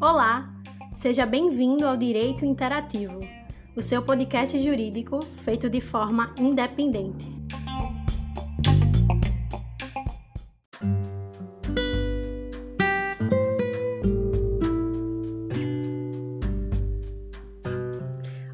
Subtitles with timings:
[0.00, 0.52] Olá,
[0.94, 3.20] seja bem-vindo ao Direito Interativo,
[3.76, 7.38] o seu podcast jurídico feito de forma independente.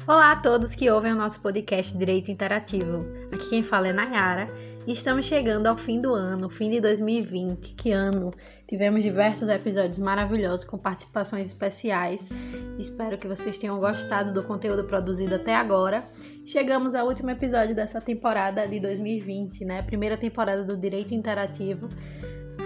[0.07, 3.03] Olá a todos que ouvem o nosso podcast Direito Interativo.
[3.33, 4.47] Aqui quem fala é Nayara
[4.91, 7.73] estamos chegando ao fim do ano, fim de 2020.
[7.73, 8.31] Que ano!
[8.67, 12.29] Tivemos diversos episódios maravilhosos com participações especiais.
[12.77, 16.03] Espero que vocês tenham gostado do conteúdo produzido até agora.
[16.45, 19.81] Chegamos ao último episódio dessa temporada de 2020, né?
[19.81, 21.89] Primeira temporada do Direito Interativo.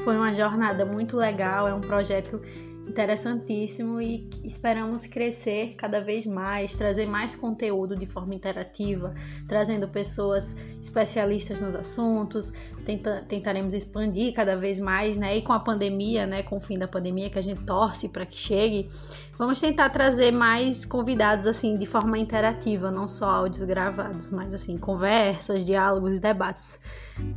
[0.04, 2.42] Foi uma jornada muito legal, é um projeto
[2.90, 9.14] interessantíssimo e esperamos crescer cada vez mais, trazer mais conteúdo de forma interativa,
[9.48, 12.52] trazendo pessoas especialistas nos assuntos,
[12.84, 15.38] tenta, tentaremos expandir cada vez mais, né?
[15.38, 18.26] E com a pandemia, né, com o fim da pandemia que a gente torce para
[18.26, 18.90] que chegue,
[19.38, 24.78] vamos tentar trazer mais convidados assim de forma interativa, não só áudios gravados, mas assim
[24.78, 26.80] conversas, diálogos e debates.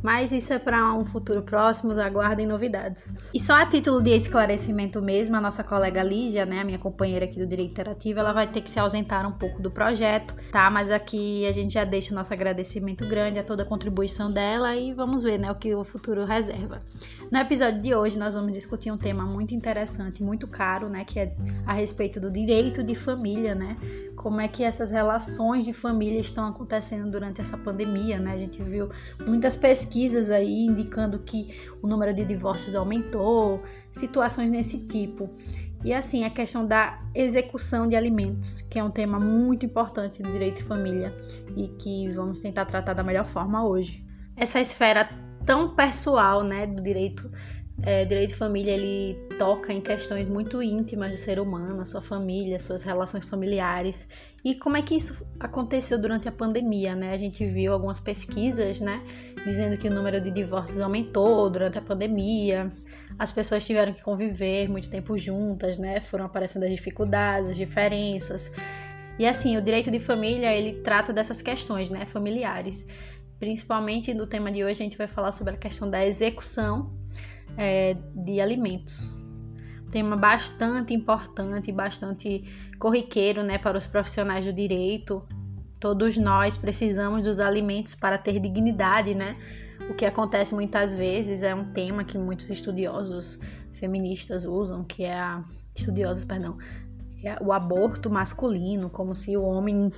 [0.01, 3.13] Mas isso é para um futuro próximo, aguardem novidades.
[3.33, 7.37] E só a título de esclarecimento mesmo, nossa colega Lígia, né, a minha companheira aqui
[7.37, 10.71] do Direito Interativo, ela vai ter que se ausentar um pouco do projeto, tá?
[10.71, 14.75] Mas aqui a gente já deixa o nosso agradecimento grande a toda a contribuição dela
[14.75, 16.79] e vamos ver, né, o que o futuro reserva.
[17.29, 21.19] No episódio de hoje nós vamos discutir um tema muito interessante, muito caro, né, que
[21.19, 21.35] é
[21.65, 23.77] a respeito do direito de família, né?
[24.15, 28.33] Como é que essas relações de família estão acontecendo durante essa pandemia, né?
[28.33, 28.89] A gente viu
[29.25, 31.47] muitas pesquisas aí indicando que
[31.81, 33.61] o número de divórcios aumentou,
[33.93, 35.29] situações nesse tipo.
[35.83, 40.31] E assim, a questão da execução de alimentos, que é um tema muito importante do
[40.31, 41.15] direito de família
[41.55, 44.03] e que vamos tentar tratar da melhor forma hoje.
[44.35, 45.09] Essa esfera
[45.45, 47.29] tão pessoal, né, do direito
[47.81, 52.59] é, direito de família ele toca em questões muito íntimas do ser humano, sua família,
[52.59, 54.07] suas relações familiares.
[54.43, 57.11] E como é que isso aconteceu durante a pandemia, né?
[57.11, 59.01] A gente viu algumas pesquisas, né,
[59.45, 62.71] dizendo que o número de divórcios aumentou durante a pandemia.
[63.17, 65.99] As pessoas tiveram que conviver muito tempo juntas, né?
[65.99, 68.51] Foram aparecendo as dificuldades, as diferenças.
[69.17, 72.87] E assim, o direito de família, ele trata dessas questões, né, familiares.
[73.39, 76.91] Principalmente no tema de hoje a gente vai falar sobre a questão da execução
[77.57, 79.15] é, de alimentos.
[79.89, 82.43] Tema bastante importante, bastante
[82.79, 85.23] corriqueiro né, para os profissionais do direito.
[85.79, 89.37] Todos nós precisamos dos alimentos para ter dignidade, né?
[89.89, 93.37] O que acontece muitas vezes é um tema que muitos estudiosos
[93.73, 95.43] feministas usam, que é a
[95.75, 96.57] estudiosos, perdão,
[97.41, 99.89] o aborto masculino, como se o homem,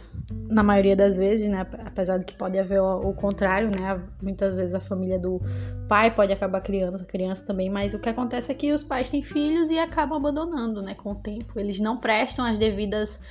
[0.47, 4.57] na maioria das vezes, né, apesar de que pode haver o, o, contrário, né, muitas
[4.57, 5.41] vezes a família do
[5.87, 9.09] pai pode acabar criando a criança também, mas o que acontece é que os pais
[9.09, 11.59] têm filhos e acabam abandonando, né, com o tempo.
[11.59, 13.21] Eles não prestam as devidas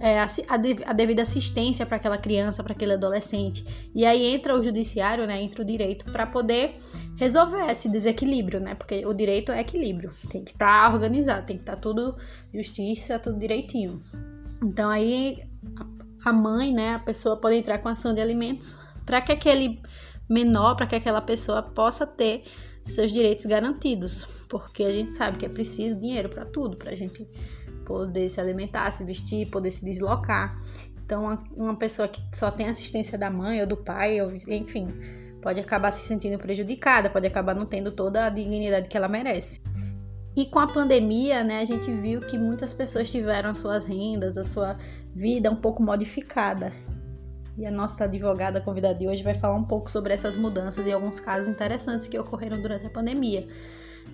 [0.00, 3.62] é, a, a, devida assistência para aquela criança, para aquele adolescente.
[3.94, 6.76] E aí entra o judiciário, né, entra o direito para poder
[7.16, 8.74] resolver esse desequilíbrio, né?
[8.74, 12.16] Porque o direito é equilíbrio, tem que estar tá organizado, tem que estar tá tudo
[12.52, 14.00] justiça, tudo direitinho.
[14.62, 15.38] Então aí
[16.24, 19.82] a mãe, né, a pessoa pode entrar com ação de alimentos para que aquele
[20.28, 22.44] menor, para que aquela pessoa possa ter
[22.84, 26.96] seus direitos garantidos, porque a gente sabe que é preciso dinheiro para tudo, para a
[26.96, 27.28] gente
[27.90, 30.56] poder se alimentar, se vestir, poder se deslocar.
[31.04, 34.94] Então, uma pessoa que só tem assistência da mãe ou do pai, ou, enfim,
[35.42, 39.60] pode acabar se sentindo prejudicada, pode acabar não tendo toda a dignidade que ela merece.
[40.36, 44.38] E com a pandemia, né, a gente viu que muitas pessoas tiveram as suas rendas,
[44.38, 44.76] a sua
[45.12, 46.72] vida um pouco modificada.
[47.58, 50.92] E a nossa advogada convidada de hoje vai falar um pouco sobre essas mudanças e
[50.92, 53.48] alguns casos interessantes que ocorreram durante a pandemia.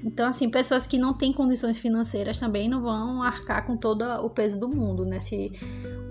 [0.04, 4.30] Então, assim, pessoas que não têm condições financeiras também não vão arcar com todo o
[4.30, 5.20] peso do mundo, né?
[5.20, 5.52] Se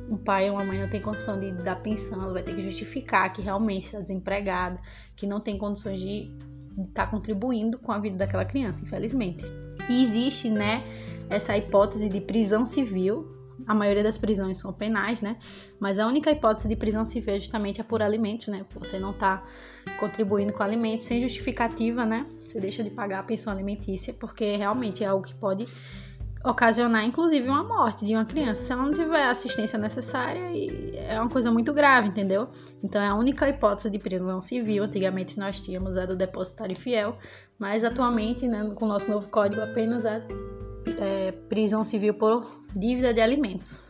[0.10, 2.62] um pai ou uma mãe não tem condição de dar pensão, ela vai ter que
[2.62, 4.80] justificar que realmente está desempregada,
[5.16, 6.32] que não tem condições de
[6.78, 9.46] estar tá contribuindo com a vida daquela criança, infelizmente.
[9.90, 10.84] E existe, né,
[11.30, 13.36] essa hipótese de prisão civil
[13.68, 15.38] a maioria das prisões são penais, né?
[15.80, 18.66] Mas a única hipótese de prisão civil é justamente a por alimentos, né?
[18.76, 19.44] Você não está
[20.00, 22.26] contribuindo com alimentos sem justificativa, né?
[22.46, 25.68] Você deixa de pagar a pensão alimentícia, porque realmente é algo que pode
[26.44, 28.62] ocasionar, inclusive, uma morte de uma criança.
[28.62, 30.42] Se ela não tiver a assistência necessária,
[30.96, 32.48] é uma coisa muito grave, entendeu?
[32.84, 34.84] Então, é a única hipótese de prisão civil.
[34.84, 37.18] Antigamente nós tínhamos a do depositário fiel,
[37.58, 40.22] mas atualmente, né, com o nosso novo código, apenas a
[41.00, 42.46] é, prisão civil por
[42.76, 43.84] dívida de alimentos.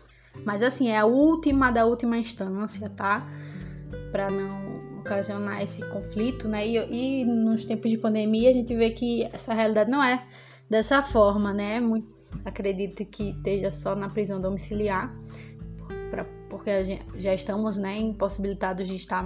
[0.44, 3.28] Mas assim, é a última da última instância, tá?
[4.12, 6.68] Para não ocasionar esse conflito, né?
[6.68, 10.26] E, e, nos tempos de pandemia a gente vê que essa realidade não é
[10.70, 11.80] dessa forma, né?
[11.80, 12.08] Muito,
[12.44, 15.16] acredito que esteja só na prisão domiciliar,
[16.10, 19.24] pra, porque gente, já estamos, né, impossibilitados de estar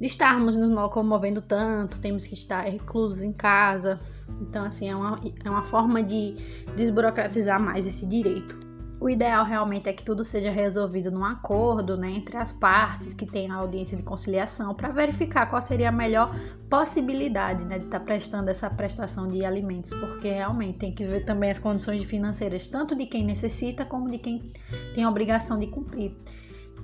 [0.00, 3.98] de estarmos nos locomovendo tanto, temos que estar reclusos em casa.
[4.40, 6.34] Então, assim, é uma, é uma forma de
[6.76, 8.58] desburocratizar mais esse direito.
[9.00, 13.26] O ideal realmente é que tudo seja resolvido num acordo né, entre as partes que
[13.26, 16.34] têm a audiência de conciliação para verificar qual seria a melhor
[16.70, 21.24] possibilidade né, de estar tá prestando essa prestação de alimentos, porque realmente tem que ver
[21.24, 24.50] também as condições financeiras, tanto de quem necessita como de quem
[24.94, 26.16] tem a obrigação de cumprir.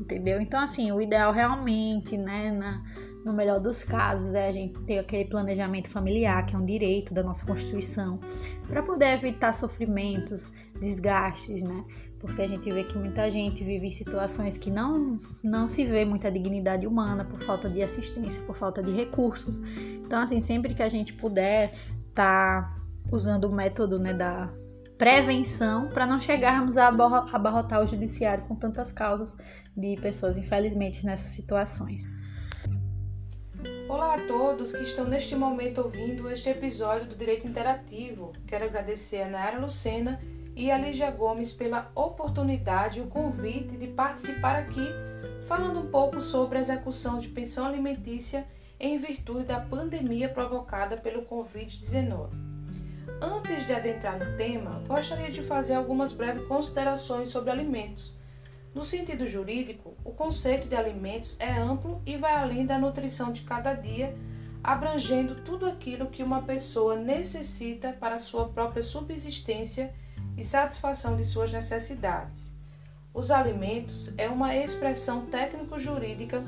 [0.00, 0.40] Entendeu?
[0.40, 2.82] Então, assim, o ideal realmente, né, na,
[3.22, 7.12] no melhor dos casos, é a gente ter aquele planejamento familiar, que é um direito
[7.12, 8.18] da nossa Constituição,
[8.66, 11.84] para poder evitar sofrimentos, desgastes, né?
[12.18, 16.04] Porque a gente vê que muita gente vive em situações que não, não se vê
[16.04, 19.58] muita dignidade humana por falta de assistência, por falta de recursos.
[20.02, 21.72] Então, assim, sempre que a gente puder
[22.14, 22.74] tá
[23.12, 24.50] usando o método né, da
[25.00, 29.34] prevenção para não chegarmos a abarrotar o judiciário com tantas causas
[29.74, 32.02] de pessoas, infelizmente, nessas situações.
[33.88, 38.30] Olá a todos que estão neste momento ouvindo este episódio do Direito Interativo.
[38.46, 40.20] Quero agradecer a Nayara Lucena
[40.54, 44.86] e a Lígia Gomes pela oportunidade e o convite de participar aqui
[45.48, 48.46] falando um pouco sobre a execução de pensão alimentícia
[48.78, 52.49] em virtude da pandemia provocada pelo Covid-19.
[53.20, 58.14] Antes de adentrar no tema, gostaria de fazer algumas breves considerações sobre alimentos
[58.72, 63.42] no sentido jurídico, o conceito de alimentos é amplo e vai além da nutrição de
[63.42, 64.16] cada dia,
[64.62, 69.92] abrangendo tudo aquilo que uma pessoa necessita para sua própria subsistência
[70.36, 72.54] e satisfação de suas necessidades.
[73.12, 76.40] Os alimentos é uma expressão técnico-jurídica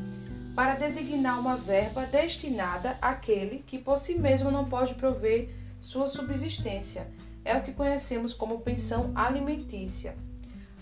[0.54, 5.50] para designar uma verba destinada àquele que por si mesmo não pode prover
[5.82, 7.10] sua subsistência.
[7.44, 10.16] É o que conhecemos como pensão alimentícia.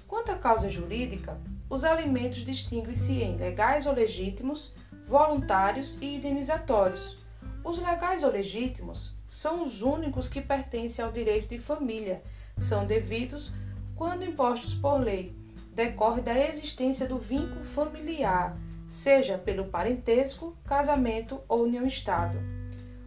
[0.07, 4.75] Quanto à causa jurídica, os alimentos distinguem-se em legais ou legítimos,
[5.07, 7.17] voluntários e indenizatórios.
[7.65, 12.23] Os legais ou legítimos são os únicos que pertencem ao direito de família,
[12.59, 13.51] são devidos
[13.97, 15.35] quando impostos por lei,
[15.75, 18.55] decorre da existência do vínculo familiar,
[18.87, 22.60] seja pelo parentesco, casamento ou união estável.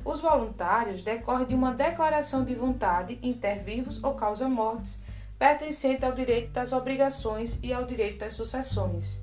[0.05, 5.01] Os voluntários decorrem de uma declaração de vontade inter vivos ou causa-mortes
[5.39, 9.21] pertencente ao direito das obrigações e ao direito das sucessões.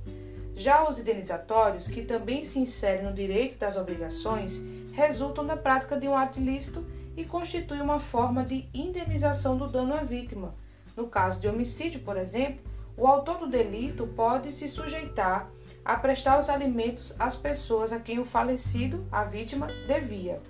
[0.55, 4.62] Já os indenizatórios, que também se inserem no direito das obrigações,
[4.93, 6.85] resultam da prática de um ato ilícito
[7.17, 10.55] e constituem uma forma de indenização do dano à vítima.
[10.97, 12.61] No caso de homicídio, por exemplo,
[12.97, 15.50] o autor do delito pode se sujeitar
[15.82, 20.41] a prestar os alimentos às pessoas a quem o falecido, a vítima, devia.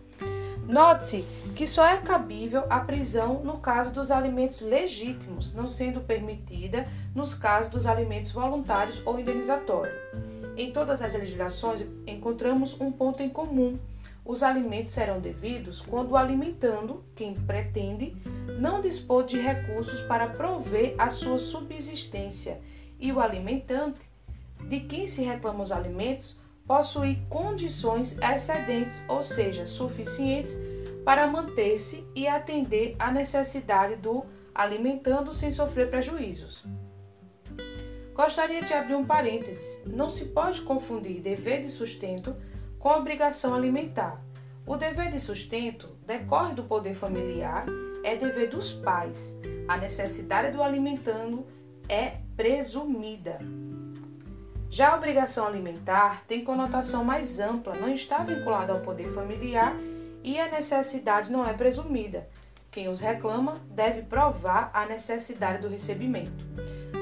[0.70, 1.24] Note-se
[1.56, 7.34] que só é cabível a prisão no caso dos alimentos legítimos, não sendo permitida nos
[7.34, 9.98] casos dos alimentos voluntários ou indenizatórios.
[10.56, 13.80] Em todas as legislações encontramos um ponto em comum.
[14.24, 18.16] Os alimentos serão devidos quando o alimentando, quem pretende,
[18.60, 22.60] não dispor de recursos para prover a sua subsistência,
[23.00, 24.08] e o alimentante,
[24.68, 26.38] de quem se reclamam os alimentos,
[26.70, 30.56] possuir condições excedentes, ou seja, suficientes
[31.04, 34.24] para manter-se e atender à necessidade do
[34.54, 36.64] alimentando sem sofrer prejuízos.
[38.14, 39.82] Gostaria de abrir um parênteses.
[39.84, 42.36] Não se pode confundir dever de sustento
[42.78, 44.22] com obrigação alimentar.
[44.64, 47.66] O dever de sustento decorre do poder familiar,
[48.04, 49.36] é dever dos pais.
[49.66, 51.44] A necessidade do alimentando
[51.88, 53.40] é presumida.
[54.70, 59.76] Já a obrigação alimentar tem conotação mais ampla, não está vinculada ao poder familiar
[60.22, 62.28] e a necessidade não é presumida.
[62.70, 66.46] Quem os reclama deve provar a necessidade do recebimento.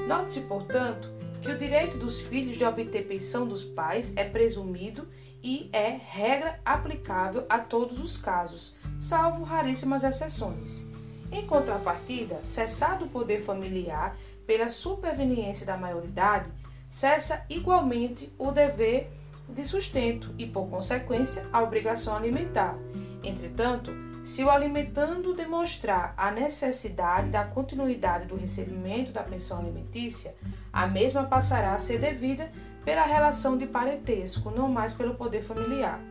[0.07, 1.11] Note-se, portanto,
[1.43, 5.07] que o direito dos filhos de obter pensão dos pais é presumido
[5.43, 10.87] e é regra aplicável a todos os casos, salvo raríssimas exceções.
[11.31, 16.49] Em contrapartida, cessado o poder familiar pela superveniência da maioridade,
[16.89, 19.11] cessa igualmente o dever
[19.47, 22.77] de sustento e, por consequência, a obrigação alimentar.
[23.23, 23.91] Entretanto,
[24.23, 30.35] se o alimentando demonstrar a necessidade da continuidade do recebimento da pensão alimentícia,
[30.73, 32.51] a mesma passará a ser devida
[32.83, 36.01] pela relação de parentesco, não mais pelo poder familiar.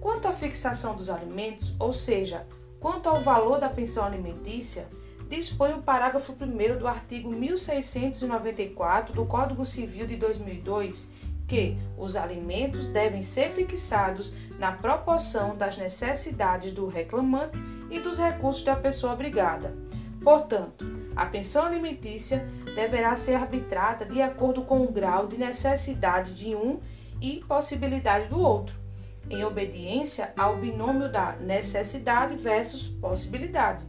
[0.00, 2.46] Quanto à fixação dos alimentos, ou seja,
[2.80, 4.88] quanto ao valor da pensão alimentícia,
[5.28, 11.10] dispõe o parágrafo 1 do artigo 1694 do Código Civil de 2002
[11.46, 17.58] que os alimentos devem ser fixados na proporção das necessidades do reclamante
[17.90, 19.76] e dos recursos da pessoa obrigada.
[20.22, 26.54] Portanto, a pensão alimentícia deverá ser arbitrada de acordo com o grau de necessidade de
[26.54, 26.80] um
[27.20, 28.74] e possibilidade do outro,
[29.30, 33.86] em obediência ao binômio da necessidade versus possibilidade.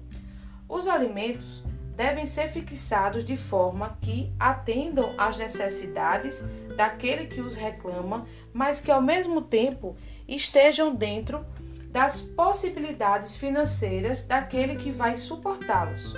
[0.67, 1.63] Os alimentos
[1.95, 6.45] devem ser fixados de forma que atendam às necessidades
[6.75, 9.95] daquele que os reclama, mas que ao mesmo tempo
[10.27, 11.45] estejam dentro
[11.89, 16.13] das possibilidades financeiras daquele que vai suportá-los.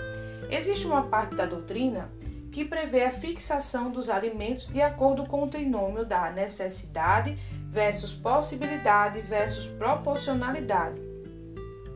[0.50, 2.10] Existe uma parte da doutrina
[2.52, 7.38] que prevê a fixação dos alimentos de acordo com o trinômio da necessidade
[7.68, 11.00] versus possibilidade versus proporcionalidade,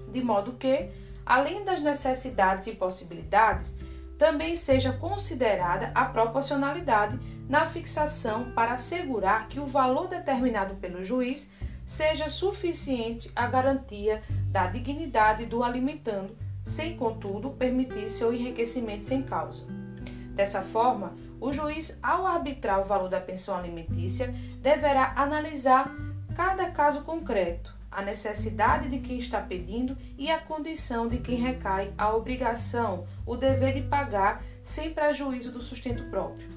[0.10, 0.90] de modo que,
[1.26, 3.76] além das necessidades e possibilidades,
[4.18, 11.52] também seja considerada a proporcionalidade na fixação para assegurar que o valor determinado pelo juiz
[11.86, 19.66] seja suficiente à garantia da dignidade do alimentando, sem, contudo, permitir seu enriquecimento sem causa.
[20.34, 25.92] Dessa forma, o juiz, ao arbitrar o valor da pensão alimentícia, deverá analisar
[26.34, 31.94] cada caso concreto, a necessidade de quem está pedindo e a condição de quem recai
[31.98, 36.48] a obrigação, o dever de pagar, sem prejuízo do sustento próprio.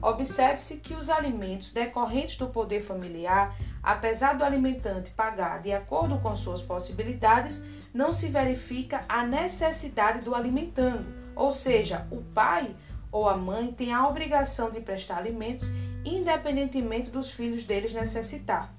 [0.00, 6.36] Observe-se que os alimentos decorrentes do poder familiar, apesar do alimentante pagar de acordo com
[6.36, 12.76] suas possibilidades, não se verifica a necessidade do alimentando, ou seja, o pai
[13.10, 15.70] ou a mãe tem a obrigação de prestar alimentos
[16.04, 18.74] independentemente dos filhos deles necessitar.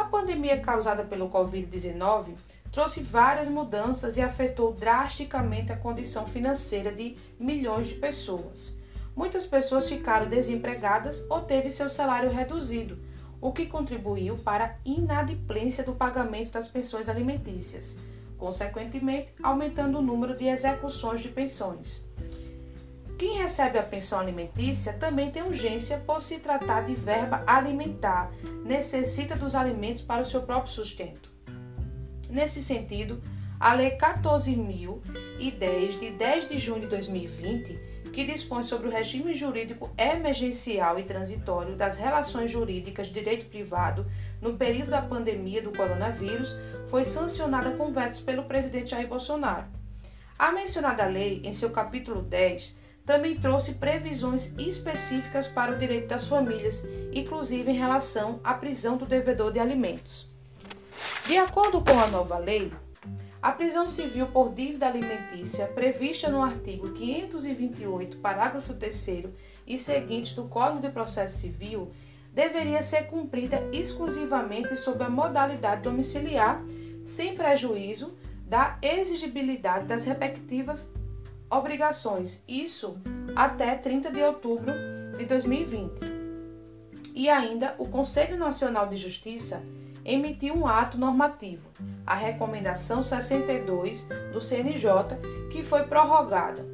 [0.00, 2.34] A pandemia causada pelo Covid-19
[2.72, 8.78] trouxe várias mudanças e afetou drasticamente a condição financeira de milhões de pessoas.
[9.14, 12.98] Muitas pessoas ficaram desempregadas ou teve seu salário reduzido,
[13.42, 17.98] o que contribuiu para a inadimplência do pagamento das pensões alimentícias,
[18.38, 22.09] consequentemente aumentando o número de execuções de pensões.
[23.20, 28.32] Quem recebe a pensão alimentícia também tem urgência por se tratar de verba alimentar,
[28.64, 31.30] necessita dos alimentos para o seu próprio sustento.
[32.30, 33.20] Nesse sentido,
[33.60, 37.78] a Lei 14.010, de 10 de junho de 2020,
[38.10, 44.10] que dispõe sobre o regime jurídico emergencial e transitório das relações jurídicas de direito privado
[44.40, 46.56] no período da pandemia do coronavírus,
[46.88, 49.66] foi sancionada com vetos pelo presidente Jair Bolsonaro.
[50.38, 52.79] A mencionada lei, em seu capítulo 10,
[53.10, 59.04] também trouxe previsões específicas para o direito das famílias, inclusive em relação à prisão do
[59.04, 60.30] devedor de alimentos.
[61.26, 62.72] De acordo com a nova lei,
[63.42, 69.24] a prisão civil por dívida alimentícia, prevista no artigo 528, parágrafo 3
[69.66, 71.90] e seguintes do Código de Processo Civil,
[72.32, 76.62] deveria ser cumprida exclusivamente sob a modalidade domiciliar,
[77.04, 80.92] sem prejuízo da exigibilidade das respectivas
[81.50, 82.96] obrigações, isso
[83.34, 84.72] até 30 de outubro
[85.18, 86.20] de 2020.
[87.14, 89.62] E ainda o Conselho Nacional de Justiça
[90.04, 91.68] emitiu um ato normativo,
[92.06, 95.18] a Recomendação 62 do CNJ,
[95.50, 96.64] que foi prorrogada,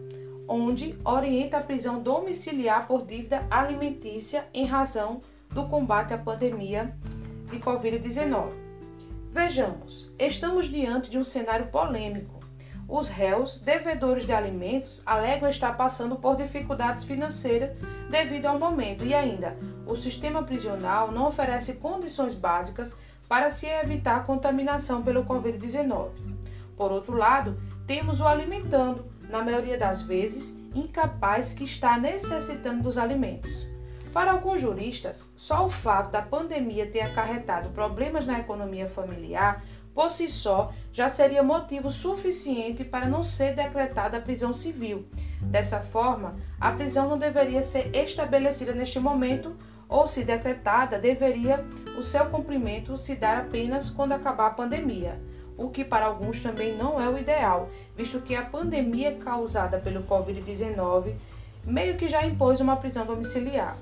[0.47, 6.95] onde orienta a prisão domiciliar por dívida alimentícia em razão do combate à pandemia
[7.51, 8.53] de Covid-19.
[9.33, 12.36] Vejamos, estamos diante de um cenário polêmico
[12.89, 17.77] os réus, devedores de alimentos, alegam estar passando por dificuldades financeiras
[18.09, 22.97] devido ao momento e ainda o sistema prisional não oferece condições básicas
[23.29, 26.11] para se evitar contaminação pelo Covid-19.
[26.77, 32.99] Por outro lado, temos o alimentando, na maioria das vezes, incapaz que está necessitando dos
[32.99, 33.67] alimentos.
[34.13, 39.63] Para alguns juristas, só o fato da pandemia ter acarretado problemas na economia familiar
[39.97, 45.07] por si só, já seria motivo suficiente para não ser decretada a prisão civil.
[45.41, 49.57] Dessa forma, a prisão não deveria ser estabelecida neste momento,
[49.89, 51.65] ou, se decretada, deveria
[51.99, 55.19] o seu cumprimento se dar apenas quando acabar a pandemia,
[55.57, 60.03] o que para alguns também não é o ideal, visto que a pandemia causada pelo
[60.03, 61.15] Covid-19
[61.65, 63.79] meio que já impôs uma prisão domiciliar.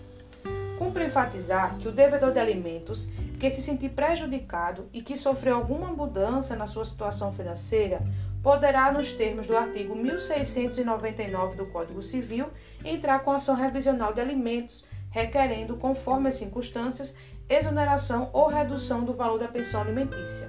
[0.79, 3.09] Cumpre enfatizar que o devedor de alimentos
[3.51, 8.01] que se sentir prejudicado e que sofreu alguma mudança na sua situação financeira
[8.43, 12.47] poderá, nos termos do artigo 1699 do Código Civil,
[12.83, 17.17] entrar com ação revisional de alimentos, requerendo, conforme as circunstâncias,
[17.49, 20.49] exoneração ou redução do valor da pensão alimentícia.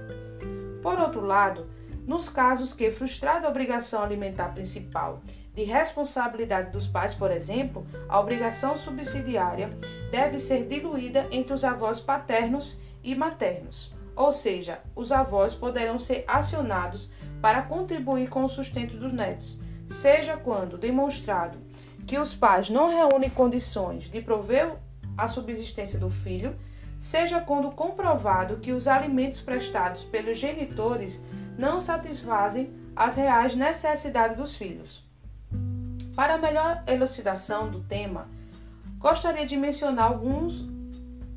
[0.82, 1.66] Por outro lado,
[2.06, 5.20] nos casos que, frustrada a obrigação alimentar principal,
[5.54, 9.70] de responsabilidade dos pais, por exemplo, a obrigação subsidiária
[10.10, 13.94] deve ser diluída entre os avós paternos e maternos.
[14.14, 17.10] Ou seja, os avós poderão ser acionados
[17.40, 21.58] para contribuir com o sustento dos netos, seja quando demonstrado
[22.06, 24.74] que os pais não reúnem condições de prover
[25.16, 26.56] a subsistência do filho,
[26.98, 31.24] seja quando comprovado que os alimentos prestados pelos genitores
[31.58, 35.04] não satisfazem as reais necessidades dos filhos.
[36.14, 38.28] Para melhor elucidação do tema,
[38.98, 40.66] gostaria de mencionar alguns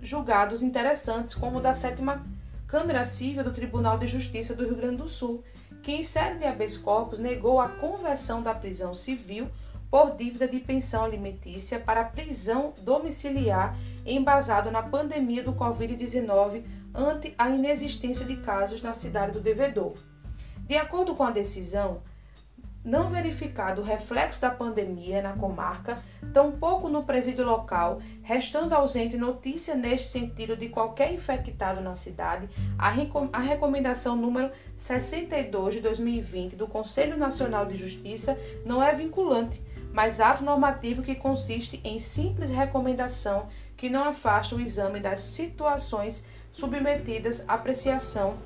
[0.02, 2.26] julgados interessantes, como o da sétima
[2.68, 5.44] Câmara Civil do Tribunal de Justiça do Rio Grande do Sul,
[5.82, 9.50] que em série de habeas corpus negou a conversão da prisão civil
[9.90, 13.76] por dívida de pensão alimentícia para prisão domiciliar
[14.06, 16.64] embasado na pandemia do Covid-19
[16.94, 19.94] ante a inexistência de casos na cidade do devedor.
[20.68, 22.02] De acordo com a decisão,
[22.84, 25.98] não verificado o reflexo da pandemia na comarca,
[26.34, 32.90] tampouco no presídio local, restando ausente notícia neste sentido de qualquer infectado na cidade, a,
[33.40, 40.44] recomendação número 62 de 2020 do Conselho Nacional de Justiça não é vinculante, mas ato
[40.44, 47.54] normativo que consiste em simples recomendação que não afasta o exame das situações submetidas à
[47.54, 48.38] apreciação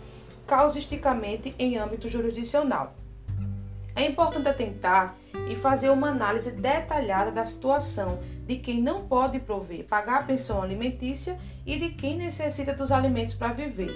[0.46, 3.03] causisticamente em âmbito jurisdicional.
[3.96, 5.16] É importante atentar
[5.48, 10.62] e fazer uma análise detalhada da situação de quem não pode prover, pagar a pensão
[10.62, 13.92] alimentícia e de quem necessita dos alimentos para viver.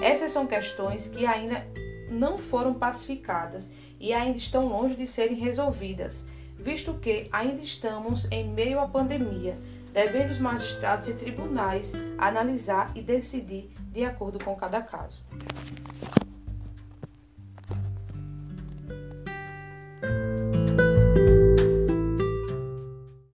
[0.00, 1.66] Essas são questões que ainda
[2.08, 6.26] não foram pacificadas e ainda estão longe de serem resolvidas,
[6.58, 9.58] visto que ainda estamos em meio à pandemia,
[9.92, 15.22] devendo os magistrados e tribunais analisar e decidir de acordo com cada caso.